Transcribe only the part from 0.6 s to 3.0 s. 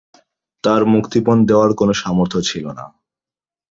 তার মুক্তিপণ দেওয়ার কোন সামর্থ্য ছিল না।